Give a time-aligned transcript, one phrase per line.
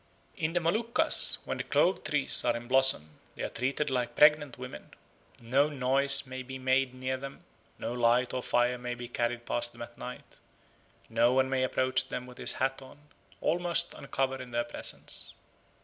[0.35, 4.57] In the Moluccas, when the clove trees are in blossom, they are treated like pregnant
[4.57, 4.95] women.
[5.39, 7.43] No noise may be made near them;
[7.77, 10.39] no light or fire may be carried past them at night;
[11.07, 12.97] no one may approach them with his hat on,
[13.41, 15.35] all must uncover in their presence.